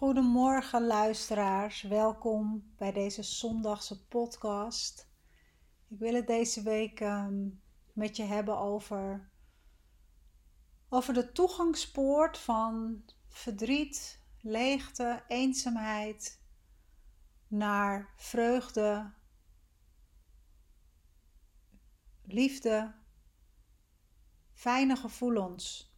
Goedemorgen 0.00 0.86
luisteraars, 0.86 1.82
welkom 1.82 2.72
bij 2.76 2.92
deze 2.92 3.22
zondagse 3.22 4.06
podcast. 4.06 5.08
Ik 5.88 5.98
wil 5.98 6.14
het 6.14 6.26
deze 6.26 6.62
week 6.62 7.00
ehm, 7.00 7.48
met 7.92 8.16
je 8.16 8.22
hebben 8.22 8.58
over, 8.58 9.30
over 10.88 11.14
de 11.14 11.32
toegangspoort 11.32 12.38
van 12.38 13.02
verdriet, 13.28 14.22
leegte, 14.40 15.22
eenzaamheid 15.28 16.40
naar 17.48 18.12
vreugde, 18.16 19.12
liefde, 22.22 22.94
fijne 24.52 24.96
gevoelens. 24.96 25.89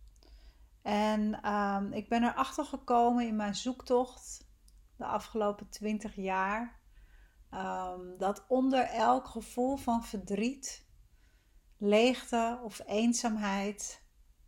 En 0.82 1.52
um, 1.52 1.92
ik 1.92 2.08
ben 2.08 2.22
erachter 2.22 2.64
gekomen 2.64 3.26
in 3.26 3.36
mijn 3.36 3.54
zoektocht 3.54 4.50
de 4.96 5.04
afgelopen 5.04 5.68
twintig 5.68 6.16
jaar. 6.16 6.80
Um, 7.50 8.18
dat 8.18 8.44
onder 8.48 8.84
elk 8.84 9.26
gevoel 9.26 9.76
van 9.76 10.04
verdriet, 10.04 10.86
leegte 11.78 12.60
of 12.62 12.80
eenzaamheid 12.86 14.02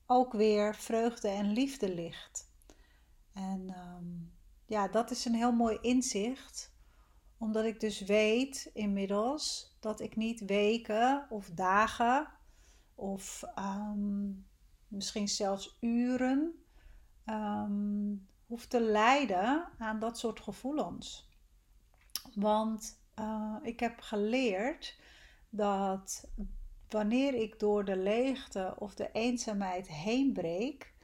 ook 0.06 0.32
weer 0.32 0.74
vreugde 0.74 1.28
en 1.28 1.52
liefde 1.52 1.94
ligt. 1.94 2.52
En 3.32 3.74
um, 3.78 4.32
ja, 4.66 4.88
dat 4.88 5.10
is 5.10 5.24
een 5.24 5.34
heel 5.34 5.52
mooi 5.52 5.78
inzicht, 5.80 6.74
omdat 7.38 7.64
ik 7.64 7.80
dus 7.80 8.00
weet 8.00 8.70
inmiddels 8.72 9.76
dat 9.80 10.00
ik 10.00 10.16
niet 10.16 10.44
weken 10.44 11.26
of 11.30 11.50
dagen 11.50 12.28
of 12.94 13.42
misschien 14.94 15.28
zelfs 15.28 15.76
uren, 15.80 16.64
um, 17.26 18.28
hoeft 18.46 18.70
te 18.70 18.80
lijden 18.80 19.68
aan 19.78 19.98
dat 19.98 20.18
soort 20.18 20.40
gevoelens. 20.40 21.28
Want 22.34 23.02
uh, 23.18 23.56
ik 23.62 23.80
heb 23.80 24.00
geleerd 24.00 24.98
dat 25.50 26.30
wanneer 26.88 27.34
ik 27.34 27.58
door 27.58 27.84
de 27.84 27.96
leegte 27.96 28.74
of 28.78 28.94
de 28.94 29.10
eenzaamheid 29.12 29.88
heen 29.88 30.32
breek, 30.32 30.94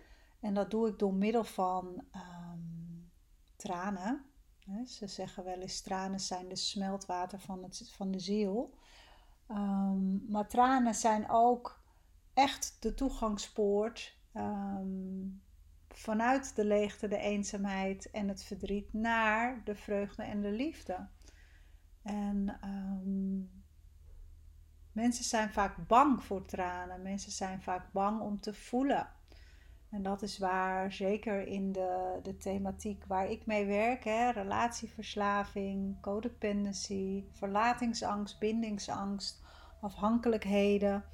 en 0.41 0.55
dat 0.55 0.71
doe 0.71 0.89
ik 0.89 0.99
door 0.99 1.15
middel 1.15 1.45
van 1.45 2.05
um, 2.15 3.11
tranen. 3.57 4.25
Ze 4.87 5.07
zeggen 5.07 5.45
wel 5.45 5.61
eens 5.61 5.81
tranen 5.81 6.21
zijn 6.21 6.49
de 6.49 6.57
smeltwater 6.57 7.41
van, 7.41 7.63
het, 7.63 7.93
van 7.97 8.11
de 8.11 8.19
ziel. 8.19 8.75
Um, 9.49 10.25
maar 10.29 10.49
tranen 10.49 10.95
zijn 10.95 11.31
ook 11.31 11.80
echt 12.41 12.77
de 12.81 12.95
toegangspoort 12.95 14.17
um, 14.35 15.43
vanuit 15.89 16.57
de 16.57 16.65
leegte, 16.65 17.09
de 17.09 17.19
eenzaamheid 17.19 18.11
en 18.11 18.29
het 18.29 18.45
verdriet 18.45 18.93
naar 18.93 19.65
de 19.65 19.75
vreugde 19.75 20.23
en 20.23 20.41
de 20.41 20.51
liefde. 20.51 21.07
En 22.03 22.59
um, 22.65 23.51
mensen 24.93 25.25
zijn 25.25 25.51
vaak 25.53 25.87
bang 25.87 26.25
voor 26.25 26.45
tranen, 26.45 27.03
mensen 27.03 27.33
zijn 27.33 27.63
vaak 27.63 27.93
bang 27.93 28.21
om 28.21 28.41
te 28.41 28.55
voelen. 28.55 29.09
En 29.91 30.03
dat 30.03 30.23
is 30.23 30.39
waar, 30.39 30.93
zeker 30.93 31.47
in 31.47 31.73
de, 31.73 32.19
de 32.23 32.37
thematiek 32.37 33.05
waar 33.05 33.31
ik 33.31 33.47
mee 33.47 33.67
werk, 33.67 34.05
hè, 34.05 34.31
relatieverslaving, 34.31 36.01
codependency, 36.01 37.25
verlatingsangst, 37.31 38.39
bindingsangst, 38.39 39.43
afhankelijkheden 39.81 41.05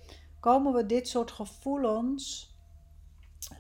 komen 0.47 0.73
we 0.73 0.87
dit 0.87 1.09
soort 1.09 1.31
gevoelens 1.31 2.55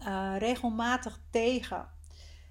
uh, 0.00 0.34
regelmatig 0.38 1.20
tegen. 1.30 1.88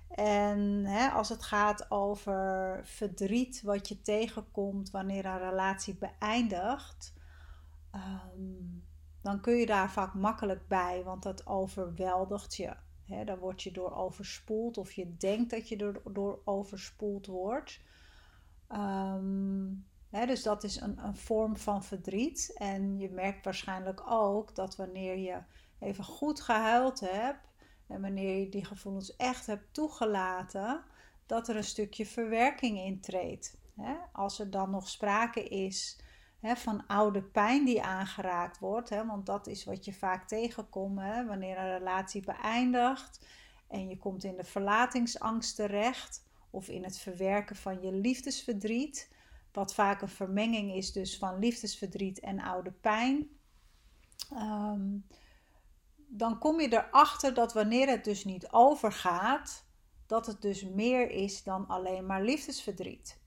En 0.10 0.86
hè, 0.86 1.10
als 1.10 1.30
het 1.30 1.44
gaat 1.44 1.92
over 1.92 2.80
verdriet 2.84 3.62
wat 3.62 3.88
je 3.88 4.02
tegenkomt 4.02 4.92
wanneer 4.92 5.26
een 5.26 5.50
relatie 5.50 5.96
beëindigt, 5.96 7.14
um, 7.96 8.84
dan 9.22 9.42
kun 9.42 9.56
je 9.56 9.66
daar 9.66 9.92
vaak 9.92 10.14
makkelijk 10.14 10.68
bij, 10.68 11.04
want 11.04 11.24
dat 11.24 11.48
overweldigt 11.48 12.56
je. 12.56 12.76
Hè, 13.06 13.24
daar 13.24 13.40
word 13.40 13.64
je 13.64 13.72
door 13.72 13.96
overspoeld 13.96 14.78
of 14.78 14.92
je 14.92 15.18
denkt 15.18 15.50
dat 15.50 15.70
je 15.70 15.78
er 15.78 16.14
door 16.14 16.42
overspoeld 16.46 17.26
wordt. 17.26 17.80
Um, 18.72 19.86
dus 20.24 20.44
dat 20.44 20.64
is 20.64 20.80
een, 20.80 20.98
een 20.98 21.16
vorm 21.16 21.58
van 21.58 21.84
verdriet. 21.84 22.54
En 22.58 22.98
je 23.00 23.10
merkt 23.10 23.46
waarschijnlijk 23.46 24.12
ook 24.12 24.56
dat 24.56 24.76
wanneer 24.76 25.18
je 25.18 25.38
even 25.80 26.04
goed 26.04 26.42
gehuild 26.42 27.00
hebt 27.00 27.54
en 27.88 28.02
wanneer 28.02 28.40
je 28.40 28.50
die 28.50 28.66
gevoelens 28.66 29.16
echt 29.16 29.46
hebt 29.46 29.74
toegelaten, 29.74 30.84
dat 31.26 31.48
er 31.48 31.56
een 31.56 31.64
stukje 31.64 32.06
verwerking 32.06 32.78
intreedt. 32.78 33.58
Als 34.12 34.40
er 34.40 34.50
dan 34.50 34.70
nog 34.70 34.90
sprake 34.90 35.44
is 35.44 36.00
van 36.42 36.88
oude 36.88 37.24
pijn 37.24 37.66
die 37.66 37.82
aangeraakt 37.82 38.60
wordt, 38.60 38.90
want 38.90 39.26
dat 39.26 39.48
is 39.48 39.64
wat 39.64 39.86
je 39.86 39.94
vaak 39.94 40.28
tegenkomt 40.28 41.00
wanneer 41.28 41.58
een 41.58 41.78
relatie 41.78 42.22
beëindigt 42.22 43.26
en 43.68 43.90
je 43.90 43.98
komt 43.98 44.24
in 44.24 44.36
de 44.36 44.44
verlatingsangst 44.44 45.56
terecht 45.56 46.24
of 46.50 46.68
in 46.68 46.84
het 46.84 46.98
verwerken 46.98 47.56
van 47.56 47.82
je 47.82 47.92
liefdesverdriet 47.92 49.10
wat 49.56 49.74
vaak 49.74 50.02
een 50.02 50.08
vermenging 50.08 50.74
is 50.74 50.92
dus 50.92 51.18
van 51.18 51.40
liefdesverdriet 51.40 52.20
en 52.20 52.40
oude 52.42 52.72
pijn. 52.72 53.30
Um, 54.34 55.06
dan 56.08 56.38
kom 56.40 56.62
je 56.62 56.74
erachter 56.74 57.34
dat 57.34 57.54
wanneer 57.54 57.88
het 57.88 58.04
dus 58.04 58.26
niet 58.26 58.52
overgaat, 58.52 59.66
dat 60.06 60.26
het 60.26 60.42
dus 60.42 60.64
meer 60.64 61.10
is 61.10 61.44
dan 61.44 61.68
alleen 61.68 62.06
maar 62.06 62.22
liefdesverdriet. 62.22 63.20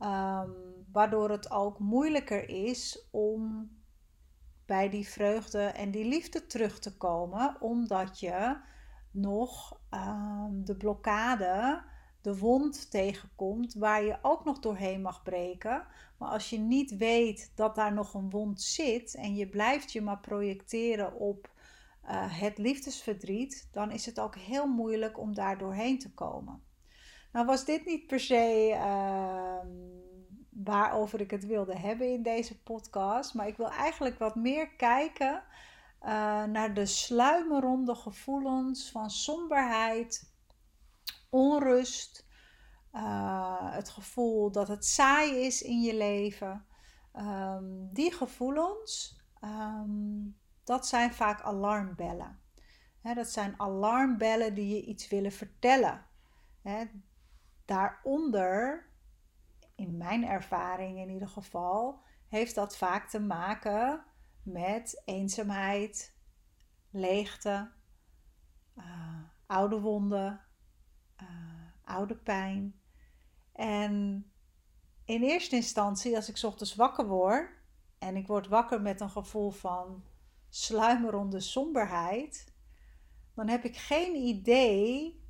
Um, 0.00 0.54
waardoor 0.92 1.30
het 1.30 1.50
ook 1.50 1.78
moeilijker 1.78 2.48
is 2.48 3.08
om 3.10 3.70
bij 4.66 4.88
die 4.88 5.08
vreugde 5.08 5.62
en 5.62 5.90
die 5.90 6.04
liefde 6.04 6.46
terug 6.46 6.78
te 6.78 6.96
komen, 6.96 7.56
omdat 7.60 8.20
je 8.20 8.56
nog 9.10 9.80
um, 9.90 10.64
de 10.64 10.76
blokkade 10.76 11.82
de 12.24 12.38
wond 12.38 12.90
tegenkomt 12.90 13.74
waar 13.74 14.04
je 14.04 14.18
ook 14.22 14.44
nog 14.44 14.58
doorheen 14.58 15.02
mag 15.02 15.22
breken. 15.22 15.86
Maar 16.18 16.28
als 16.28 16.50
je 16.50 16.58
niet 16.58 16.96
weet 16.96 17.52
dat 17.54 17.74
daar 17.74 17.92
nog 17.92 18.14
een 18.14 18.30
wond 18.30 18.62
zit 18.62 19.14
en 19.14 19.34
je 19.34 19.48
blijft 19.48 19.92
je 19.92 20.00
maar 20.00 20.20
projecteren 20.20 21.14
op 21.14 21.50
uh, 22.04 22.10
het 22.40 22.58
liefdesverdriet, 22.58 23.68
dan 23.72 23.90
is 23.90 24.06
het 24.06 24.20
ook 24.20 24.36
heel 24.36 24.66
moeilijk 24.66 25.18
om 25.18 25.34
daar 25.34 25.58
doorheen 25.58 25.98
te 25.98 26.14
komen. 26.14 26.62
Nou 27.32 27.46
was 27.46 27.64
dit 27.64 27.84
niet 27.84 28.06
per 28.06 28.20
se 28.20 28.70
uh, 28.74 29.58
waarover 30.50 31.20
ik 31.20 31.30
het 31.30 31.46
wilde 31.46 31.78
hebben 31.78 32.12
in 32.12 32.22
deze 32.22 32.62
podcast, 32.62 33.34
maar 33.34 33.46
ik 33.46 33.56
wil 33.56 33.70
eigenlijk 33.70 34.18
wat 34.18 34.34
meer 34.34 34.68
kijken 34.68 35.42
uh, 36.02 36.44
naar 36.44 36.74
de 36.74 36.86
sluimerende 36.86 37.94
gevoelens 37.94 38.90
van 38.90 39.10
somberheid, 39.10 40.33
onrust, 41.34 42.26
uh, 42.92 43.72
het 43.72 43.88
gevoel 43.88 44.50
dat 44.50 44.68
het 44.68 44.84
saai 44.84 45.46
is 45.46 45.62
in 45.62 45.80
je 45.80 45.94
leven. 45.94 46.66
Um, 47.16 47.88
die 47.92 48.12
gevoelens, 48.12 49.20
um, 49.40 50.38
dat 50.64 50.86
zijn 50.86 51.14
vaak 51.14 51.40
alarmbellen. 51.40 52.42
Dat 53.02 53.28
zijn 53.28 53.60
alarmbellen 53.60 54.54
die 54.54 54.74
je 54.74 54.84
iets 54.84 55.08
willen 55.08 55.32
vertellen. 55.32 56.06
Daaronder, 57.64 58.88
in 59.74 59.96
mijn 59.96 60.24
ervaring 60.24 60.98
in 60.98 61.10
ieder 61.10 61.28
geval, 61.28 62.02
heeft 62.28 62.54
dat 62.54 62.76
vaak 62.76 63.08
te 63.08 63.20
maken 63.20 64.04
met 64.42 65.02
eenzaamheid, 65.04 66.16
leegte, 66.90 67.72
uh, 68.76 69.22
oude 69.46 69.80
wonden, 69.80 70.40
uh, 71.22 71.28
oude 71.84 72.16
pijn. 72.16 72.80
En 73.52 74.24
in 75.04 75.22
eerste 75.22 75.56
instantie, 75.56 76.16
als 76.16 76.28
ik 76.28 76.42
ochtends 76.42 76.74
wakker 76.74 77.06
word 77.06 77.50
en 77.98 78.16
ik 78.16 78.26
word 78.26 78.48
wakker 78.48 78.82
met 78.82 79.00
een 79.00 79.10
gevoel 79.10 79.50
van 79.50 80.04
sluimerende 80.48 81.40
somberheid, 81.40 82.52
dan 83.34 83.48
heb 83.48 83.64
ik 83.64 83.76
geen 83.76 84.14
idee 84.14 85.22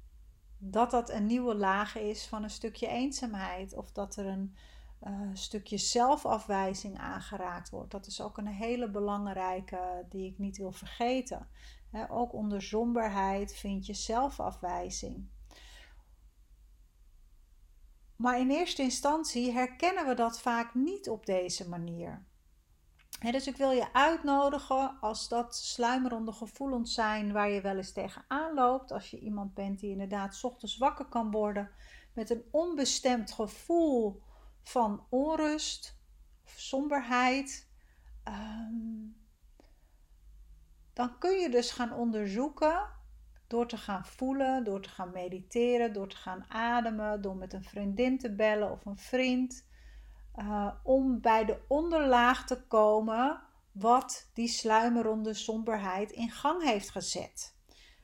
dat 0.59 0.91
dat 0.91 1.11
een 1.11 1.27
nieuwe 1.27 1.55
laag 1.55 1.97
is 1.97 2.27
van 2.27 2.43
een 2.43 2.51
stukje 2.51 2.87
eenzaamheid 2.87 3.77
of 3.77 3.93
dat 3.93 4.17
er 4.17 4.27
een 4.27 4.57
uh, 5.07 5.31
stukje 5.33 5.79
zelfafwijzing 5.79 6.99
aangeraakt 6.99 7.71
wordt. 7.71 7.91
Dat 7.91 8.07
is 8.07 8.21
ook 8.21 8.39
een 8.39 8.47
hele 8.47 8.91
belangrijke 8.91 10.07
die 10.09 10.31
ik 10.31 10.39
niet 10.39 10.57
wil 10.57 10.73
vergeten. 10.73 11.49
ook 12.09 12.33
onder 12.33 12.63
somberheid 12.63 13.55
vind 13.55 13.87
je 13.87 13.95
zelfafwijzing. 13.95 15.29
Maar 18.25 18.39
in 18.39 18.51
eerste 18.51 18.83
instantie 18.83 19.53
herkennen 19.53 20.07
we 20.07 20.15
dat 20.15 20.41
vaak 20.41 20.75
niet 20.75 21.09
op 21.09 21.27
deze 21.27 21.69
manier. 21.69 22.27
dus 23.21 23.47
ik 23.47 23.57
wil 23.57 23.71
je 23.71 23.93
uitnodigen 23.93 25.01
als 25.01 25.29
dat 25.29 25.57
sluimerende 25.57 26.33
gevoelens 26.33 26.95
zijn 26.95 27.33
waar 27.33 27.51
je 27.51 27.61
wel 27.61 27.77
eens 27.77 27.93
tegenaan 27.93 28.55
loopt. 28.55 28.93
Als 28.93 29.11
je 29.11 29.19
iemand 29.19 29.55
bent 29.55 29.81
die 29.81 29.91
inderdaad 29.91 30.45
ochtends 30.45 30.77
wakker 30.77 31.05
kan 31.05 31.31
worden 31.31 31.71
met 32.13 32.31
een 32.31 32.45
onbestemd 32.51 33.33
gevoel 33.33 34.23
van 34.63 35.07
onrust 35.11 35.99
of 36.45 36.55
somberheid. 36.57 37.69
Ehm, 38.23 39.07
dan 40.93 41.19
kun 41.19 41.39
je 41.39 41.49
dus 41.49 41.71
gaan 41.71 41.93
onderzoeken 41.93 42.94
door 43.55 43.67
te 43.69 43.77
gaan 43.77 44.05
voelen, 44.05 44.65
door 44.65 44.81
te 44.81 44.89
gaan 44.89 45.11
mediteren, 45.11 45.93
door 45.93 46.09
te 46.09 46.17
gaan 46.17 46.45
ademen, 46.49 47.23
door 47.23 47.37
met 47.37 47.53
een 47.53 47.65
vriendin 47.65 48.19
te 48.19 48.35
bellen 48.35 48.71
of 48.71 48.85
een 48.85 48.99
vriend. 48.99 49.67
Uh, 50.37 50.71
om 50.83 51.21
bij 51.21 51.45
de 51.45 51.59
onderlaag 51.69 52.47
te 52.47 52.63
komen 52.67 53.43
wat 53.73 54.31
die 54.33 54.49
sluimerende 54.49 55.35
somberheid 55.35 56.11
in 56.11 56.31
gang 56.31 56.63
heeft 56.63 56.91
gezet. 56.91 57.57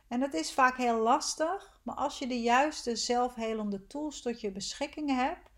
En 0.08 0.20
dat 0.20 0.34
is 0.34 0.52
vaak 0.52 0.76
heel 0.76 0.98
lastig, 0.98 1.80
maar 1.82 1.94
als 1.94 2.18
je 2.18 2.26
de 2.26 2.40
juiste 2.40 2.96
zelfhelende 2.96 3.86
tools 3.86 4.22
tot 4.22 4.40
je 4.40 4.52
beschikking 4.52 5.14
hebt, 5.14 5.50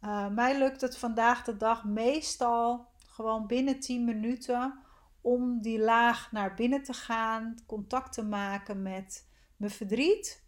uh, 0.00 0.28
mij 0.28 0.58
lukt 0.58 0.80
het 0.80 0.98
vandaag 0.98 1.44
de 1.44 1.56
dag 1.56 1.84
meestal 1.84 2.86
gewoon 3.06 3.46
binnen 3.46 3.80
10 3.80 4.04
minuten 4.04 4.78
om 5.22 5.60
die 5.60 5.78
laag 5.78 6.32
naar 6.32 6.54
binnen 6.54 6.82
te 6.82 6.92
gaan, 6.92 7.54
contact 7.66 8.12
te 8.12 8.24
maken 8.24 8.82
met 8.82 9.28
mijn 9.56 9.70
verdriet, 9.70 10.44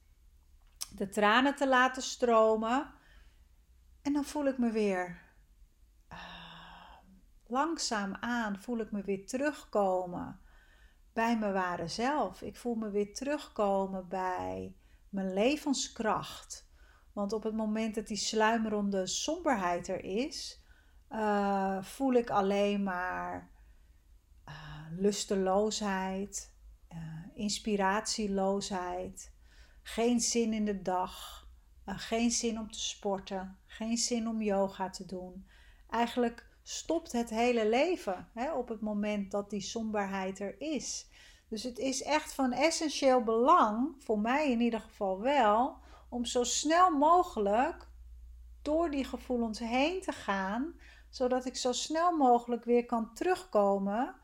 de 0.95 1.09
tranen 1.09 1.55
te 1.55 1.69
laten 1.69 2.03
stromen. 2.03 2.95
En 4.03 4.13
dan 4.13 4.25
voel 4.25 4.47
ik 4.47 4.59
me 4.59 4.71
weer 4.71 5.23
uh, 6.13 6.19
langzaam 7.47 8.15
aan, 8.15 8.59
voel 8.59 8.79
ik 8.79 8.91
me 8.91 9.03
weer 9.03 9.27
terugkomen 9.27 10.41
bij 11.13 11.39
mijn 11.39 11.53
ware 11.53 11.89
zelf. 11.89 12.43
Ik 12.43 12.57
voel 12.57 12.75
me 12.75 12.91
weer 12.91 13.15
terugkomen 13.15 14.09
bij 14.09 14.77
mijn 15.09 15.33
levenskracht. 15.33 16.73
Want 17.13 17.33
op 17.33 17.43
het 17.43 17.55
moment 17.55 17.95
dat 17.95 18.07
die 18.07 18.17
sluimerende 18.17 19.07
somberheid 19.07 19.89
er 19.89 20.05
is, 20.05 20.63
uh, 21.11 21.83
voel 21.83 22.13
ik 22.13 22.31
alleen 22.31 22.83
maar 22.83 23.54
lusteloosheid, 24.99 26.53
uh, 26.93 26.99
inspiratieloosheid, 27.35 29.33
geen 29.83 30.21
zin 30.21 30.53
in 30.53 30.65
de 30.65 30.83
dag, 30.83 31.47
uh, 31.87 31.95
geen 31.99 32.31
zin 32.31 32.59
om 32.59 32.71
te 32.71 32.81
sporten, 32.81 33.59
geen 33.67 33.97
zin 33.97 34.29
om 34.29 34.43
yoga 34.43 34.91
te 34.91 35.07
doen. 35.07 35.47
Eigenlijk 35.89 36.47
stopt 36.63 37.13
het 37.13 37.31
hele 37.31 37.69
leven 37.69 38.29
hè, 38.35 38.53
op 38.53 38.69
het 38.69 38.81
moment 38.81 39.31
dat 39.31 39.51
die 39.51 39.61
somberheid 39.61 40.41
er 40.41 40.61
is. 40.61 41.09
Dus 41.49 41.63
het 41.63 41.79
is 41.79 42.03
echt 42.03 42.35
van 42.35 42.53
essentieel 42.53 43.23
belang, 43.23 43.95
voor 43.99 44.19
mij 44.19 44.51
in 44.51 44.61
ieder 44.61 44.81
geval 44.81 45.21
wel, 45.21 45.77
om 46.09 46.25
zo 46.25 46.45
snel 46.45 46.91
mogelijk 46.91 47.89
door 48.63 48.91
die 48.91 49.05
gevoelens 49.05 49.59
heen 49.59 50.01
te 50.01 50.13
gaan, 50.13 50.75
zodat 51.11 51.47
ik 51.47 51.57
zo 51.57 51.73
snel 51.73 52.17
mogelijk 52.17 52.65
weer 52.65 52.87
kan 52.87 53.15
terugkomen 53.15 54.15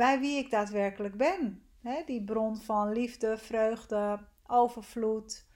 bij 0.00 0.20
wie 0.20 0.38
ik 0.38 0.50
daadwerkelijk 0.50 1.16
ben. 1.16 1.62
die 2.06 2.24
bron 2.24 2.56
van 2.56 2.92
liefde, 2.92 3.38
vreugde, 3.38 4.18
overvloed. 4.46 5.46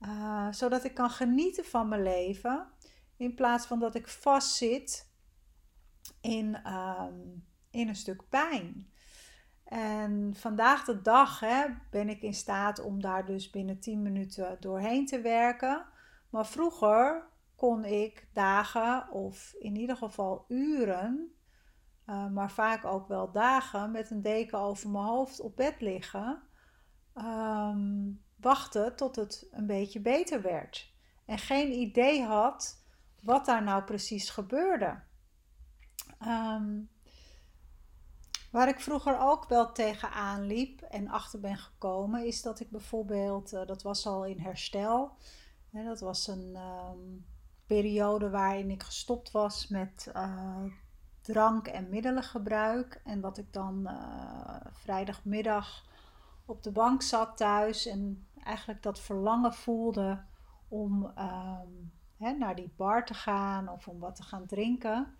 Uh, 0.00 0.52
zodat 0.52 0.84
ik 0.84 0.94
kan 0.94 1.10
genieten 1.10 1.64
van 1.64 1.88
mijn 1.88 2.02
leven. 2.02 2.66
In 3.16 3.34
plaats 3.34 3.66
van 3.66 3.80
dat 3.80 3.94
ik 3.94 4.08
vastzit 4.08 5.12
in, 6.20 6.54
ehm, 6.62 7.20
in 7.70 7.88
een 7.88 7.96
stuk 7.96 8.28
pijn. 8.28 8.92
En 9.64 10.34
vandaag 10.36 10.84
de 10.84 11.02
dag 11.02 11.40
ben 11.90 12.08
ik 12.08 12.22
in 12.22 12.34
staat 12.34 12.80
om 12.80 13.00
daar 13.00 13.26
dus 13.26 13.50
binnen 13.50 13.80
10 13.80 14.02
minuten 14.02 14.56
doorheen 14.60 15.06
te 15.06 15.20
werken. 15.20 15.86
Maar 16.30 16.46
vroeger 16.46 17.28
kon 17.56 17.84
ik 17.84 18.28
dagen 18.32 19.10
of 19.10 19.54
in 19.58 19.76
ieder 19.76 19.96
geval 19.96 20.44
uren 20.48 21.34
eh, 22.12 22.26
maar 22.26 22.50
vaak 22.50 22.84
ook 22.84 23.08
wel 23.08 23.30
dagen 23.30 23.90
met 23.90 24.10
een 24.10 24.22
deken 24.22 24.58
over 24.58 24.90
mijn 24.90 25.04
hoofd 25.04 25.40
op 25.40 25.56
bed 25.56 25.80
liggen. 25.80 26.42
Ehm, 27.14 28.10
wachten 28.36 28.96
tot 28.96 29.16
het 29.16 29.48
een 29.50 29.66
beetje 29.66 30.00
beter 30.00 30.42
werd. 30.42 30.92
En 31.24 31.38
geen 31.38 31.72
idee 31.72 32.22
had 32.22 32.84
wat 33.22 33.44
daar 33.46 33.62
nou 33.62 33.82
precies 33.82 34.30
gebeurde. 34.30 35.00
Ehm, 36.18 36.80
waar 38.50 38.68
ik 38.68 38.80
vroeger 38.80 39.18
ook 39.18 39.48
wel 39.48 39.72
tegenaan 39.72 40.46
liep 40.46 40.82
en 40.82 41.08
achter 41.08 41.40
ben 41.40 41.56
gekomen, 41.56 42.26
is 42.26 42.42
dat 42.42 42.60
ik 42.60 42.70
bijvoorbeeld, 42.70 43.52
uh, 43.52 43.66
dat 43.66 43.82
was 43.82 44.06
al 44.06 44.24
in 44.24 44.38
herstel, 44.38 45.16
hè, 45.70 45.84
dat 45.84 46.00
was 46.00 46.26
een 46.26 46.52
ehm, 46.54 46.98
periode 47.66 48.30
waarin 48.30 48.70
ik 48.70 48.82
gestopt 48.82 49.30
was 49.30 49.68
met 49.68 50.12
uh, 50.16 50.64
drank- 51.22 51.66
en 51.66 51.88
middelengebruik. 51.88 53.00
En 53.04 53.20
dat 53.20 53.38
ik 53.38 53.52
dan 53.52 53.80
uh, 53.84 54.56
vrijdagmiddag 54.70 55.84
op 56.44 56.62
de 56.62 56.70
bank 56.70 57.02
zat 57.02 57.36
thuis 57.36 57.86
en 57.86 58.26
eigenlijk 58.44 58.82
dat 58.82 59.00
verlangen 59.00 59.54
voelde 59.54 60.24
om 60.68 61.12
ehm, 61.14 61.68
hè, 62.16 62.32
naar 62.32 62.54
die 62.54 62.72
bar 62.76 63.04
te 63.04 63.14
gaan 63.14 63.68
of 63.68 63.88
om 63.88 63.98
wat 63.98 64.16
te 64.16 64.22
gaan 64.22 64.46
drinken. 64.46 65.16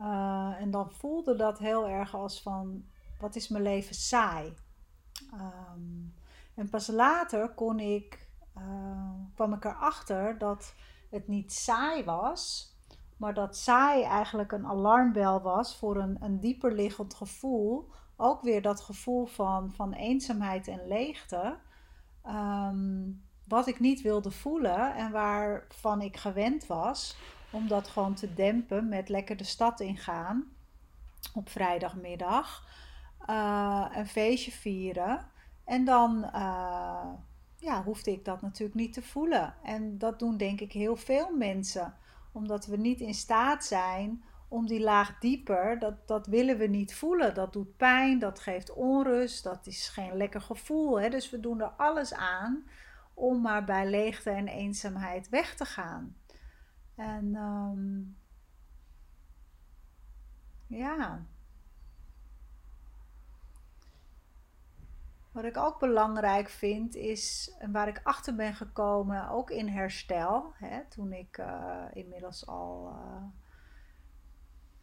Uh, 0.00 0.60
en 0.60 0.70
dan 0.70 0.92
voelde 0.92 1.36
dat 1.36 1.58
heel 1.58 1.88
erg 1.88 2.14
als 2.14 2.42
van, 2.42 2.84
wat 3.18 3.36
is 3.36 3.48
mijn 3.48 3.62
leven 3.62 3.94
saai? 3.94 4.54
Um, 5.32 6.14
en 6.54 6.70
pas 6.70 6.86
later 6.86 7.54
kon 7.54 7.80
ik, 7.80 8.28
uh, 8.58 9.12
kwam 9.34 9.52
ik 9.52 9.64
erachter 9.64 10.38
dat 10.38 10.74
het 11.10 11.28
niet 11.28 11.52
saai 11.52 12.04
was, 12.04 12.72
maar 13.18 13.34
dat 13.34 13.56
saai 13.56 14.02
eigenlijk 14.02 14.52
een 14.52 14.66
alarmbel 14.66 15.40
was 15.40 15.76
voor 15.76 15.96
een, 15.96 16.16
een 16.20 16.40
dieper 16.40 16.72
liggend 16.72 17.14
gevoel. 17.14 17.90
Ook 18.16 18.42
weer 18.42 18.62
dat 18.62 18.80
gevoel 18.80 19.26
van, 19.26 19.72
van 19.72 19.92
eenzaamheid 19.92 20.68
en 20.68 20.86
leegte. 20.86 21.56
Ehm, 22.22 23.10
wat 23.44 23.66
ik 23.66 23.80
niet 23.80 24.02
wilde 24.02 24.30
voelen 24.30 24.94
en 24.94 25.10
waarvan 25.10 26.00
ik 26.00 26.16
gewend 26.16 26.66
was 26.66 27.16
om 27.50 27.68
dat 27.68 27.88
gewoon 27.88 28.14
te 28.14 28.34
dempen 28.34 28.88
met 28.88 29.08
lekker 29.08 29.36
de 29.36 29.44
stad 29.44 29.80
ingaan 29.80 30.44
op 31.34 31.48
vrijdagmiddag. 31.48 32.66
Uh, 33.30 33.86
een 33.92 34.06
feestje 34.06 34.50
vieren. 34.50 35.26
En 35.64 35.84
dan 35.84 36.30
uh, 36.34 37.06
ja, 37.56 37.82
hoefde 37.84 38.12
ik 38.12 38.24
dat 38.24 38.42
natuurlijk 38.42 38.78
niet 38.78 38.92
te 38.92 39.02
voelen. 39.02 39.54
En 39.62 39.98
dat 39.98 40.18
doen 40.18 40.36
denk 40.36 40.60
ik 40.60 40.72
heel 40.72 40.96
veel 40.96 41.36
mensen 41.36 41.94
omdat 42.32 42.66
we 42.66 42.76
niet 42.76 43.00
in 43.00 43.14
staat 43.14 43.64
zijn 43.64 44.22
om 44.48 44.66
die 44.66 44.80
laag 44.80 45.18
dieper, 45.18 45.78
dat, 45.78 46.08
dat 46.08 46.26
willen 46.26 46.58
we 46.58 46.66
niet 46.66 46.94
voelen. 46.94 47.34
Dat 47.34 47.52
doet 47.52 47.76
pijn, 47.76 48.18
dat 48.18 48.40
geeft 48.40 48.72
onrust, 48.72 49.44
dat 49.44 49.66
is 49.66 49.88
geen 49.88 50.16
lekker 50.16 50.40
gevoel. 50.40 51.00
Hè? 51.00 51.08
Dus 51.08 51.30
we 51.30 51.40
doen 51.40 51.60
er 51.60 51.72
alles 51.76 52.14
aan 52.14 52.64
om 53.14 53.40
maar 53.40 53.64
bij 53.64 53.90
leegte 53.90 54.30
en 54.30 54.48
eenzaamheid 54.48 55.28
weg 55.28 55.54
te 55.54 55.64
gaan. 55.64 56.16
En 56.94 57.34
um, 57.34 58.16
ja, 60.66 61.26
Wat 65.32 65.44
ik 65.44 65.56
ook 65.56 65.78
belangrijk 65.78 66.48
vind 66.48 66.94
is, 66.94 67.54
en 67.58 67.72
waar 67.72 67.88
ik 67.88 68.00
achter 68.02 68.34
ben 68.34 68.54
gekomen, 68.54 69.28
ook 69.28 69.50
in 69.50 69.68
herstel, 69.68 70.52
hè, 70.54 70.84
toen 70.88 71.12
ik 71.12 71.38
uh, 71.38 71.84
inmiddels 71.92 72.46
al 72.46 72.92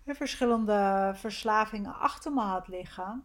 uh, 0.05 0.15
verschillende 0.15 1.11
verslavingen 1.15 1.99
achter 1.99 2.33
me 2.33 2.41
had 2.41 2.67
liggen, 2.67 3.23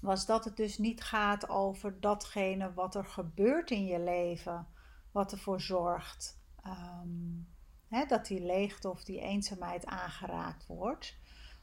was 0.00 0.26
dat 0.26 0.44
het 0.44 0.56
dus 0.56 0.78
niet 0.78 1.02
gaat 1.02 1.48
over 1.48 2.00
datgene 2.00 2.72
wat 2.72 2.94
er 2.94 3.04
gebeurt 3.04 3.70
in 3.70 3.86
je 3.86 4.00
leven, 4.00 4.66
wat 5.12 5.32
ervoor 5.32 5.60
zorgt 5.60 6.38
um, 6.66 7.48
hè, 7.88 8.04
dat 8.04 8.26
die 8.26 8.40
leegte 8.40 8.90
of 8.90 9.04
die 9.04 9.20
eenzaamheid 9.20 9.86
aangeraakt 9.86 10.66
wordt, 10.66 11.18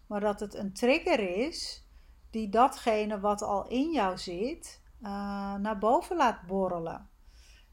maar 0.08 0.20
dat 0.20 0.40
het 0.40 0.54
een 0.54 0.74
trigger 0.74 1.20
is 1.20 1.85
die 2.36 2.50
datgene 2.50 3.20
wat 3.20 3.42
al 3.42 3.68
in 3.68 3.92
jou 3.92 4.18
zit 4.18 4.82
uh, 5.02 5.10
naar 5.56 5.78
boven 5.78 6.16
laat 6.16 6.48
borrelen. 6.48 7.10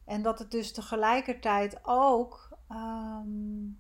En 0.05 0.23
dat 0.23 0.39
het 0.39 0.51
dus 0.51 0.73
tegelijkertijd 0.73 1.79
ook 1.83 2.59
ehm, 2.69 3.71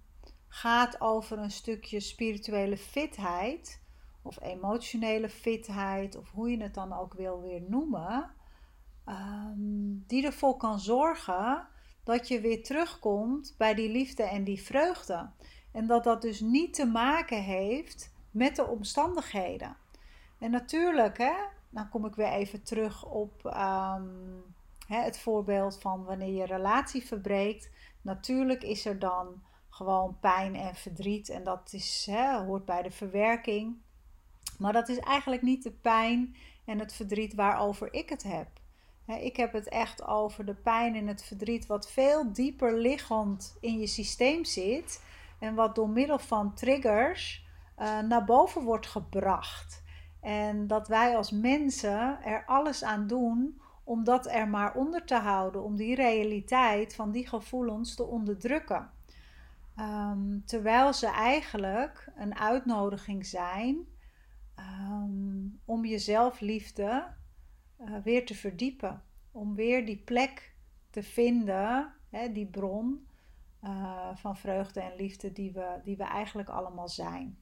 gaat 0.48 1.00
over 1.00 1.38
een 1.38 1.50
stukje 1.50 2.00
spirituele 2.00 2.76
fitheid 2.76 3.82
of 4.22 4.40
emotionele 4.40 5.28
fitheid, 5.28 6.16
of 6.16 6.30
hoe 6.30 6.50
je 6.50 6.62
het 6.62 6.74
dan 6.74 6.92
ook 6.92 7.14
wil 7.14 7.40
weer 7.40 7.62
noemen, 7.68 8.30
um, 9.06 10.04
die 10.06 10.24
ervoor 10.26 10.56
kan 10.56 10.80
zorgen 10.80 11.68
dat 12.04 12.28
je 12.28 12.40
weer 12.40 12.62
terugkomt 12.62 13.54
bij 13.58 13.74
die 13.74 13.90
liefde 13.90 14.22
en 14.22 14.44
die 14.44 14.62
vreugde. 14.62 15.30
En 15.72 15.86
dat 15.86 16.04
dat 16.04 16.22
dus 16.22 16.40
niet 16.40 16.74
te 16.74 16.86
maken 16.86 17.42
heeft 17.42 18.12
met 18.30 18.56
de 18.56 18.66
omstandigheden. 18.66 19.76
En 20.42 20.50
natuurlijk, 20.50 21.18
hè, 21.18 21.32
dan 21.68 21.88
kom 21.88 22.04
ik 22.04 22.14
weer 22.14 22.32
even 22.32 22.62
terug 22.62 23.04
op 23.04 23.46
ehm, 23.46 24.08
hè, 24.86 25.02
het 25.02 25.18
voorbeeld 25.18 25.80
van 25.80 26.04
wanneer 26.04 26.34
je 26.34 26.46
relatie 26.46 27.06
verbreekt. 27.06 27.70
Natuurlijk 28.00 28.62
is 28.62 28.86
er 28.86 28.98
dan 28.98 29.42
gewoon 29.70 30.18
pijn 30.20 30.54
en 30.54 30.74
verdriet 30.74 31.28
en 31.28 31.44
dat 31.44 31.72
is, 31.72 32.06
hè, 32.10 32.38
hoort 32.44 32.64
bij 32.64 32.82
de 32.82 32.90
verwerking. 32.90 33.76
Maar 34.58 34.72
dat 34.72 34.88
is 34.88 34.98
eigenlijk 34.98 35.42
niet 35.42 35.62
de 35.62 35.70
pijn 35.70 36.36
en 36.64 36.78
het 36.78 36.92
verdriet 36.92 37.34
waarover 37.34 37.94
ik 37.94 38.08
het 38.08 38.22
heb. 38.22 38.48
Ik 39.06 39.36
heb 39.36 39.52
het 39.52 39.68
echt 39.68 40.06
over 40.06 40.44
de 40.44 40.54
pijn 40.54 40.94
en 40.94 41.06
het 41.06 41.24
verdriet 41.24 41.66
wat 41.66 41.90
veel 41.90 42.32
dieper 42.32 42.78
liggend 42.78 43.56
in 43.60 43.78
je 43.78 43.86
systeem 43.86 44.44
zit 44.44 45.04
en 45.38 45.54
wat 45.54 45.74
door 45.74 45.88
middel 45.88 46.18
van 46.18 46.54
triggers 46.54 47.46
uh, 47.78 48.00
naar 48.00 48.24
boven 48.24 48.62
wordt 48.62 48.86
gebracht. 48.86 49.81
En 50.22 50.66
dat 50.66 50.88
wij 50.88 51.16
als 51.16 51.30
mensen 51.30 52.22
er 52.24 52.44
alles 52.46 52.84
aan 52.84 53.06
doen 53.06 53.60
om 53.84 54.04
dat 54.04 54.26
er 54.26 54.48
maar 54.48 54.74
onder 54.74 55.04
te 55.04 55.14
houden, 55.14 55.62
om 55.62 55.76
die 55.76 55.94
realiteit 55.94 56.94
van 56.94 57.10
die 57.10 57.28
gevoelens 57.28 57.94
te 57.94 58.04
onderdrukken. 58.04 58.90
Um, 59.80 60.42
terwijl 60.46 60.92
ze 60.92 61.06
eigenlijk 61.06 62.10
een 62.16 62.36
uitnodiging 62.36 63.26
zijn 63.26 63.86
um, 64.58 65.60
om 65.64 65.84
je 65.84 65.98
zelfliefde 65.98 67.06
uh, 67.80 67.96
weer 68.02 68.26
te 68.26 68.34
verdiepen. 68.34 69.02
Om 69.30 69.54
weer 69.54 69.86
die 69.86 69.98
plek 69.98 70.54
te 70.90 71.02
vinden, 71.02 71.92
hè, 72.08 72.32
die 72.32 72.46
bron 72.46 73.06
uh, 73.64 74.08
van 74.14 74.36
vreugde 74.36 74.80
en 74.80 74.96
liefde 74.96 75.32
die 75.32 75.52
we, 75.52 75.80
die 75.84 75.96
we 75.96 76.04
eigenlijk 76.04 76.48
allemaal 76.48 76.88
zijn. 76.88 77.38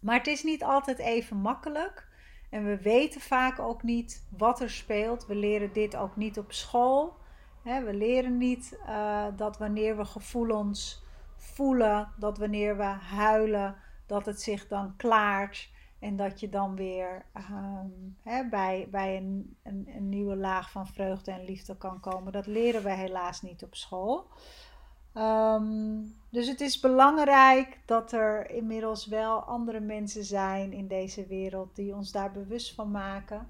Maar 0.00 0.16
het 0.16 0.26
is 0.26 0.42
niet 0.42 0.64
altijd 0.64 0.98
even 0.98 1.36
makkelijk. 1.36 2.08
En 2.50 2.64
we 2.64 2.82
weten 2.82 3.20
vaak 3.20 3.58
ook 3.58 3.82
niet 3.82 4.26
wat 4.36 4.60
er 4.60 4.70
speelt. 4.70 5.26
We 5.26 5.34
leren 5.34 5.72
dit 5.72 5.96
ook 5.96 6.16
niet 6.16 6.38
op 6.38 6.52
school. 6.52 7.16
We 7.62 7.94
leren 7.94 8.38
niet 8.38 8.78
uh, 8.88 9.26
dat 9.36 9.58
wanneer 9.58 9.96
we 9.96 10.04
gevoelens 10.04 11.02
voelen, 11.36 12.12
dat 12.16 12.38
wanneer 12.38 12.76
we 12.76 12.82
huilen, 12.82 13.76
dat 14.06 14.26
het 14.26 14.40
zich 14.42 14.68
dan 14.68 14.96
klaart. 14.96 15.72
En 15.98 16.16
dat 16.16 16.40
je 16.40 16.48
dan 16.48 16.76
weer 16.76 17.26
hè, 18.22 18.48
bij, 18.48 18.88
bij 18.90 19.16
een, 19.16 19.56
een, 19.62 19.88
een, 19.94 20.08
nieuwe 20.08 20.36
laag 20.36 20.70
van 20.70 20.86
vreugde 20.86 21.30
en 21.30 21.44
liefde 21.44 21.76
kan 21.76 22.00
komen. 22.00 22.32
Dat 22.32 22.46
leren 22.46 22.82
we 22.82 22.90
helaas 22.90 23.42
niet 23.42 23.64
op 23.64 23.74
school. 23.74 24.28
Um, 25.16 26.14
dus 26.30 26.48
het 26.48 26.60
is 26.60 26.80
belangrijk 26.80 27.80
dat 27.86 28.12
er 28.12 28.50
inmiddels 28.50 29.06
wel 29.06 29.42
andere 29.42 29.80
mensen 29.80 30.24
zijn 30.24 30.72
in 30.72 30.88
deze 30.88 31.26
wereld 31.26 31.76
die 31.76 31.94
ons 31.94 32.12
daar 32.12 32.32
bewust 32.32 32.74
van 32.74 32.90
maken. 32.90 33.46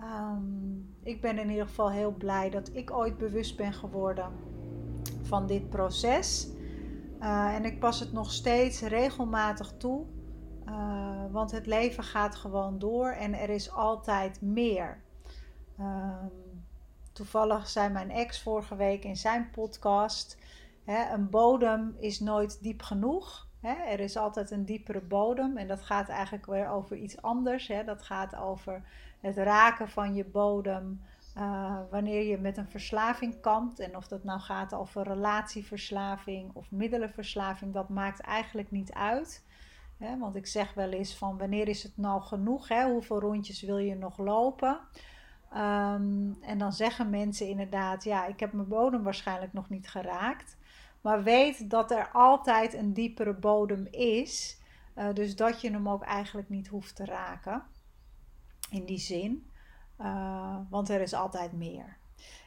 Um, 0.00 0.94
ik 1.02 1.20
ben 1.20 1.38
in 1.38 1.50
ieder 1.50 1.66
geval 1.66 1.90
heel 1.90 2.12
blij 2.12 2.50
dat 2.50 2.70
ik 2.72 2.90
ooit 2.90 3.18
bewust 3.18 3.56
ben 3.56 3.72
geworden 3.72 4.32
van 5.22 5.46
dit 5.46 5.70
proces. 5.70 6.48
Uh, 7.20 7.54
en 7.54 7.64
ik 7.64 7.80
pas 7.80 8.00
het 8.00 8.12
nog 8.12 8.32
steeds 8.32 8.80
regelmatig 8.80 9.72
toe. 9.76 10.04
Uh, 10.68 11.22
want 11.30 11.50
het 11.50 11.66
leven 11.66 12.04
gaat 12.04 12.34
gewoon 12.34 12.78
door 12.78 13.10
en 13.10 13.34
er 13.34 13.50
is 13.50 13.72
altijd 13.72 14.40
meer. 14.40 15.02
Um, 15.80 16.30
toevallig 17.12 17.68
zei 17.68 17.88
mijn 17.92 18.10
ex 18.10 18.42
vorige 18.42 18.76
week 18.76 19.04
in 19.04 19.16
zijn 19.16 19.50
podcast: 19.50 20.36
een 21.12 21.30
bodem 21.30 21.96
is 21.98 22.20
nooit 22.20 22.62
diep 22.62 22.82
genoeg. 22.82 23.48
Er 23.62 24.00
is 24.00 24.16
altijd 24.16 24.50
een 24.50 24.64
diepere 24.64 25.00
bodem 25.00 25.56
en 25.56 25.68
dat 25.68 25.82
gaat 25.82 26.08
eigenlijk 26.08 26.46
weer 26.46 26.68
over 26.68 26.96
iets 26.96 27.22
anders. 27.22 27.72
Dat 27.86 28.02
gaat 28.02 28.36
over 28.36 28.82
het 29.20 29.36
raken 29.36 29.88
van 29.88 30.14
je 30.14 30.24
bodem. 30.24 31.00
Uh, 31.36 31.78
wanneer 31.90 32.22
je 32.22 32.38
met 32.38 32.56
een 32.56 32.70
verslaving 32.70 33.40
kampt, 33.40 33.78
en 33.78 33.96
of 33.96 34.08
dat 34.08 34.24
nou 34.24 34.40
gaat 34.40 34.74
over 34.74 35.02
relatieverslaving 35.02 36.50
of 36.54 36.70
middelenverslaving, 36.70 37.74
dat 37.74 37.88
maakt 37.88 38.20
eigenlijk 38.20 38.70
niet 38.70 38.92
uit 38.92 39.42
want 40.18 40.36
ik 40.36 40.46
zeg 40.46 40.74
wel 40.74 40.90
eens 40.90 41.14
van 41.14 41.38
wanneer 41.38 41.68
is 41.68 41.82
het 41.82 41.96
nou 41.96 42.22
genoeg? 42.22 42.68
Hoeveel 42.68 43.20
rondjes 43.20 43.62
wil 43.62 43.78
je 43.78 43.94
nog 43.94 44.18
lopen? 44.18 44.80
Um, 45.52 46.36
en 46.40 46.58
dan 46.58 46.72
zeggen 46.72 47.10
mensen 47.10 47.48
inderdaad, 47.48 48.04
ja, 48.04 48.26
ik 48.26 48.40
heb 48.40 48.52
mijn 48.52 48.68
bodem 48.68 49.02
waarschijnlijk 49.02 49.52
nog 49.52 49.68
niet 49.68 49.88
geraakt. 49.88 50.56
Maar 51.00 51.22
weet 51.22 51.70
dat 51.70 51.90
er 51.90 52.08
altijd 52.12 52.74
een 52.74 52.92
diepere 52.92 53.34
bodem 53.34 53.86
is. 53.90 54.58
Uh, 54.96 55.14
dus 55.14 55.36
dat 55.36 55.60
je 55.60 55.70
hem 55.70 55.88
ook 55.88 56.02
eigenlijk 56.02 56.48
niet 56.48 56.68
hoeft 56.68 56.96
te 56.96 57.04
raken. 57.04 57.62
In 58.70 58.84
die 58.84 58.98
zin. 58.98 59.50
Uh, 60.00 60.56
want 60.70 60.88
er 60.88 61.00
is 61.00 61.14
altijd 61.14 61.52
meer. 61.52 61.96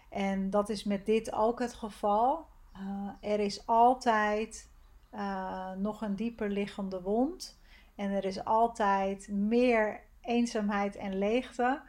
En 0.10 0.50
dat 0.50 0.70
is 0.70 0.84
met 0.84 1.06
dit 1.06 1.34
ook 1.34 1.60
het 1.60 1.74
geval. 1.74 2.48
Uh, 2.78 3.32
er 3.32 3.40
is 3.40 3.68
altijd 3.68 4.72
nog 5.78 6.02
een 6.02 6.16
dieper 6.16 6.50
liggende 6.50 7.02
wond. 7.02 7.60
En 7.96 8.12
er 8.12 8.26
is 8.26 8.46
altijd 8.46 9.28
meer 9.28 10.02
eenzaamheid 10.22 10.96
en 10.96 11.18
leegte. 11.18 11.82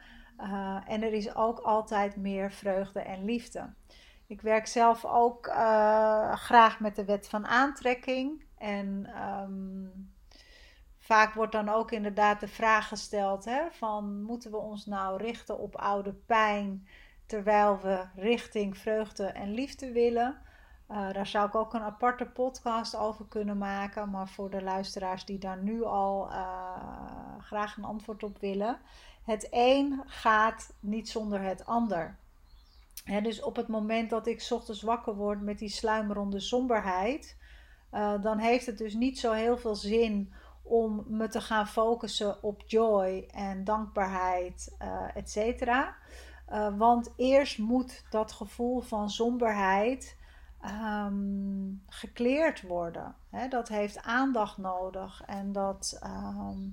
En 0.87 1.03
er 1.03 1.13
is 1.13 1.35
ook 1.35 1.59
altijd 1.59 2.15
meer 2.15 2.51
vreugde 2.51 2.99
en 2.99 3.25
liefde. 3.25 3.73
Ik 4.27 4.41
werk 4.41 4.67
zelf 4.67 5.05
ook 5.05 5.47
uh, 5.47 6.35
graag 6.35 6.79
met 6.79 6.95
de 6.95 7.05
wet 7.05 7.27
van 7.27 7.47
aantrekking. 7.47 8.43
En 8.57 9.09
um, 9.41 10.13
vaak 10.99 11.33
wordt 11.33 11.51
dan 11.51 11.69
ook 11.69 11.91
inderdaad 11.91 12.39
de 12.39 12.47
vraag 12.47 12.87
gesteld: 12.87 13.45
hè, 13.45 13.61
van 13.71 14.23
moeten 14.23 14.51
we 14.51 14.57
ons 14.57 14.85
nou 14.85 15.17
richten 15.17 15.59
op 15.59 15.75
oude 15.75 16.13
pijn 16.13 16.87
terwijl 17.25 17.79
we 17.79 18.05
richting 18.15 18.77
vreugde 18.77 19.25
en 19.25 19.53
liefde 19.53 19.91
willen? 19.91 20.37
Uh, 20.91 21.13
daar 21.13 21.27
zou 21.27 21.47
ik 21.47 21.55
ook 21.55 21.73
een 21.73 21.81
aparte 21.81 22.25
podcast 22.25 22.95
over 22.95 23.25
kunnen 23.25 23.57
maken. 23.57 24.09
Maar 24.09 24.27
voor 24.27 24.49
de 24.49 24.63
luisteraars 24.63 25.25
die 25.25 25.37
daar 25.37 25.63
nu 25.63 25.83
al 25.83 26.29
uh, 26.31 26.35
graag 27.39 27.77
een 27.77 27.83
antwoord 27.83 28.23
op 28.23 28.39
willen. 28.39 28.77
Het 29.23 29.47
een 29.51 30.01
gaat 30.05 30.73
niet 30.79 31.09
zonder 31.09 31.41
het 31.41 31.65
ander. 31.65 32.17
Dus 33.05 33.41
op 33.41 33.55
het 33.55 33.67
moment 33.67 34.09
dat 34.09 34.27
ik 34.27 34.47
ochtends 34.49 34.81
wakker 34.81 35.15
word 35.15 35.41
met 35.41 35.59
die 35.59 35.69
sluimerende 35.69 36.39
somberheid. 36.39 37.37
Uh, 37.91 38.21
dan 38.21 38.37
heeft 38.37 38.65
het 38.65 38.77
dus 38.77 38.93
niet 38.93 39.19
zo 39.19 39.31
heel 39.31 39.57
veel 39.57 39.75
zin 39.75 40.33
om 40.63 41.05
me 41.07 41.27
te 41.27 41.41
gaan 41.41 41.67
focussen 41.67 42.43
op 42.43 42.63
joy 42.65 43.27
en 43.31 43.63
dankbaarheid, 43.63 44.75
uh, 44.81 45.15
et 45.15 45.29
cetera. 45.29 45.95
want 46.77 47.13
eerst 47.17 47.57
moet 47.57 48.03
dat 48.09 48.31
gevoel 48.31 48.81
van 48.81 49.09
somberheid 49.09 50.17
um, 50.61 51.83
gekleerd 51.87 52.61
worden. 52.61 53.15
dat 53.49 53.67
heeft 53.67 54.01
aandacht 54.01 54.57
nodig 54.57 55.23
en 55.25 55.51
dat, 55.51 55.97
ehm, 56.01 56.69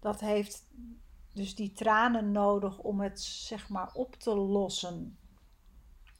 dat 0.00 0.20
heeft 0.20 0.66
dus 1.32 1.54
die 1.54 1.72
tranen 1.72 2.32
nodig 2.32 2.78
om 2.78 3.00
het 3.00 3.20
zeg 3.20 3.68
maar 3.68 3.90
op 3.92 4.14
te 4.14 4.34
lossen. 4.34 5.18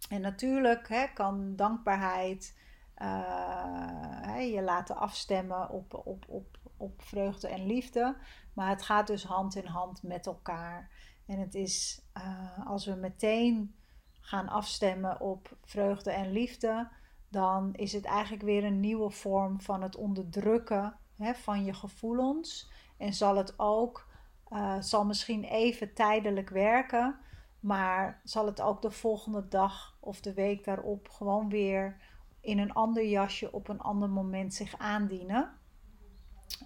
En 0.09 0.21
natuurlijk 0.21 1.11
kan 1.15 1.57
dankbaarheid 1.57 2.59
uh, 3.03 4.53
je 4.53 4.63
laten 4.63 4.97
afstemmen 4.97 5.71
op, 5.71 6.01
op, 6.05 6.25
op, 6.29 6.59
op 6.77 7.03
vreugde 7.03 7.49
en 7.49 7.67
liefde. 7.67 8.17
Maar 8.53 8.69
het 8.69 8.83
gaat 8.83 9.07
dus 9.07 9.25
hand 9.25 9.57
in 9.57 9.67
hand 9.67 10.03
met 10.03 10.27
elkaar. 10.27 10.91
En 11.27 11.39
het 11.39 11.55
is 11.55 12.03
uh, 12.17 12.67
als 12.67 12.87
we 12.87 12.95
meteen 12.95 13.75
gaan 14.21 14.49
afstemmen 14.49 15.21
op 15.21 15.57
vreugde 15.65 16.11
en 16.11 16.33
liefde, 16.33 16.89
dan 17.29 17.75
is 17.75 17.93
het 17.93 18.05
eigenlijk 18.05 18.43
weer 18.43 18.65
een 18.65 18.81
nieuwe 18.81 19.11
vorm 19.11 19.61
van 19.61 19.83
het 19.83 19.97
onderdrukken 19.97 20.99
hè, 21.17 21.35
van 21.35 21.65
je 21.65 21.75
gevoelens. 21.75 22.71
En 22.97 23.15
zal 23.15 23.37
het 23.37 23.59
ook, 23.59 24.09
uh, 24.53 24.77
zal 24.81 25.05
misschien 25.05 25.45
even 25.45 25.95
tijdelijk 25.95 26.49
werken, 26.49 27.19
maar 27.61 28.21
zal 28.25 28.47
het 28.47 28.61
ook 28.61 28.83
de 28.83 28.91
volgende 28.91 29.49
dag 29.49 29.97
of 30.01 30.21
de 30.21 30.35
week 30.35 30.65
daarop 30.65 31.09
gewoon 31.09 31.49
weer 31.49 31.97
in 32.41 32.59
een 32.59 32.73
ander 32.73 33.05
jasje 33.05 33.53
op 33.53 33.69
een 33.69 33.81
ander 33.81 34.09
moment 34.09 34.55
zich 34.55 34.79
aandienen. 34.79 35.51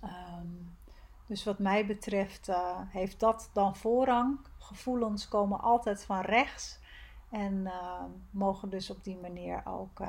Um, 0.04 0.76
dus 1.26 1.44
wat 1.44 1.58
mij 1.58 1.86
betreft 1.86 2.48
uh, 2.48 2.80
heeft 2.86 3.20
dat 3.20 3.50
dan 3.52 3.76
voorrang. 3.76 4.38
Gevoelens 4.58 5.28
komen 5.28 5.60
altijd 5.60 6.04
van 6.04 6.20
rechts. 6.20 6.78
En 7.30 7.70
mogen 8.30 8.70
dus 8.70 8.90
op 8.90 9.04
die 9.04 9.16
manier 9.16 9.62
ook 9.64 10.00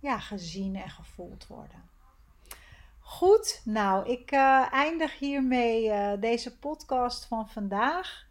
ja, 0.00 0.18
gezien 0.18 0.76
en 0.76 0.90
gevoeld 0.90 1.46
worden. 1.46 1.82
Goed, 3.08 3.60
nou, 3.64 4.08
ik 4.08 4.32
uh, 4.32 4.72
eindig 4.72 5.18
hiermee 5.18 5.84
uh, 5.84 6.20
deze 6.20 6.58
podcast 6.58 7.24
van 7.24 7.48
vandaag. 7.48 8.26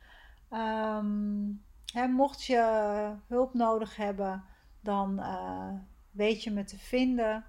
Um, 0.52 1.66
hè, 1.94 2.08
mocht 2.08 2.44
je 2.44 3.14
hulp 3.28 3.54
nodig 3.54 3.96
hebben, 3.96 4.46
dan 4.82 5.20
uh, 5.20 5.74
weet 6.12 6.44
je 6.44 6.52
me 6.52 6.64
te 6.64 6.78
vinden. 6.78 7.46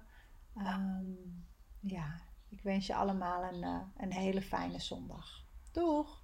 Um, 0.57 1.45
ja, 1.79 2.21
ik 2.49 2.61
wens 2.61 2.87
je 2.87 2.95
allemaal 2.95 3.43
een, 3.43 3.91
een 3.97 4.13
hele 4.13 4.41
fijne 4.41 4.79
zondag. 4.79 5.43
Doeg! 5.71 6.23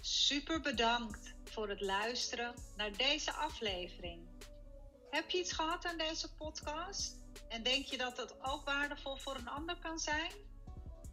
Super 0.00 0.60
bedankt 0.60 1.34
voor 1.44 1.68
het 1.68 1.80
luisteren 1.80 2.54
naar 2.76 2.96
deze 2.96 3.32
aflevering. 3.32 4.20
Heb 5.10 5.30
je 5.30 5.38
iets 5.38 5.52
gehad 5.52 5.84
aan 5.84 5.98
deze 5.98 6.34
podcast? 6.34 7.21
En 7.48 7.62
denk 7.62 7.86
je 7.86 7.98
dat 7.98 8.16
het 8.16 8.34
ook 8.42 8.64
waardevol 8.64 9.16
voor 9.16 9.36
een 9.36 9.48
ander 9.48 9.76
kan 9.78 9.98
zijn? 9.98 10.32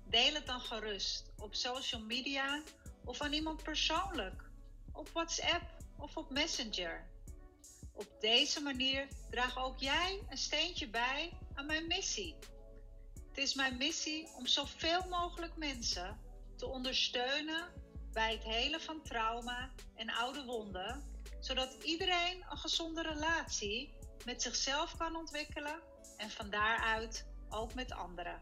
Deel 0.06 0.34
het 0.34 0.46
dan 0.46 0.62
gerust 0.62 1.32
op 1.38 1.56
social 1.56 2.02
media 2.02 2.64
of 3.06 3.22
aan 3.22 3.34
iemand 3.34 3.64
persoonlijk, 3.64 4.44
op 4.94 5.10
WhatsApp 5.10 5.64
of 5.98 6.18
op 6.18 6.30
Messenger. 6.30 7.08
Op 7.94 8.08
deze 8.20 8.62
manier 8.62 9.08
draag 9.30 9.58
ook 9.58 9.80
jij 9.80 10.24
een 10.30 10.38
steentje 10.38 10.90
bij 10.90 11.38
aan 11.54 11.66
mijn 11.66 11.88
missie. 11.88 12.36
Het 13.28 13.38
is 13.38 13.54
mijn 13.54 13.78
missie 13.78 14.28
om 14.38 14.48
zoveel 14.48 15.08
mogelijk 15.10 15.58
mensen 15.58 16.20
te 16.58 16.66
ondersteunen 16.66 17.68
bij 18.12 18.32
het 18.32 18.44
helen 18.44 18.82
van 18.82 19.02
trauma 19.04 19.70
en 19.96 20.10
oude 20.10 20.44
wonden, 20.44 21.04
zodat 21.40 21.84
iedereen 21.84 22.46
een 22.50 22.58
gezonde 22.58 23.02
relatie 23.02 23.94
met 24.26 24.42
zichzelf 24.42 24.98
kan 24.98 25.16
ontwikkelen 25.16 25.80
en 26.20 26.30
van 26.30 26.50
daaruit 26.50 27.26
ook 27.50 27.74
met 27.74 27.92
anderen. 27.92 28.42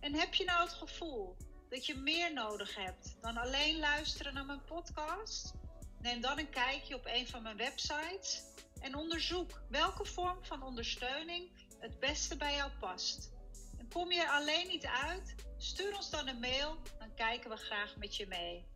En 0.00 0.14
heb 0.14 0.34
je 0.34 0.44
nou 0.44 0.62
het 0.62 0.72
gevoel 0.72 1.36
dat 1.68 1.86
je 1.86 1.94
meer 1.94 2.32
nodig 2.32 2.74
hebt 2.74 3.16
dan 3.20 3.36
alleen 3.36 3.78
luisteren 3.78 4.34
naar 4.34 4.44
mijn 4.44 4.64
podcast? 4.64 5.54
Neem 6.00 6.20
dan 6.20 6.38
een 6.38 6.50
kijkje 6.50 6.94
op 6.94 7.06
een 7.06 7.26
van 7.26 7.42
mijn 7.42 7.56
websites 7.56 8.42
en 8.80 8.94
onderzoek 8.94 9.60
welke 9.68 10.04
vorm 10.04 10.44
van 10.44 10.62
ondersteuning 10.62 11.50
het 11.78 12.00
beste 12.00 12.36
bij 12.36 12.54
jou 12.54 12.70
past. 12.80 13.32
En 13.78 13.88
kom 13.88 14.12
je 14.12 14.20
er 14.20 14.28
alleen 14.28 14.68
niet 14.68 14.86
uit? 14.86 15.34
Stuur 15.58 15.96
ons 15.96 16.10
dan 16.10 16.28
een 16.28 16.40
mail, 16.40 16.78
dan 16.98 17.14
kijken 17.14 17.50
we 17.50 17.56
graag 17.56 17.96
met 17.96 18.16
je 18.16 18.26
mee. 18.26 18.66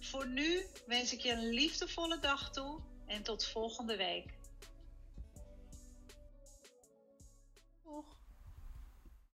Voor 0.00 0.26
nu 0.28 0.66
wens 0.86 1.12
ik 1.12 1.20
je 1.20 1.32
een 1.32 1.48
liefdevolle 1.48 2.18
dag 2.18 2.52
toe 2.52 2.80
en 3.06 3.22
tot 3.22 3.46
volgende 3.46 3.96
week. 3.96 4.35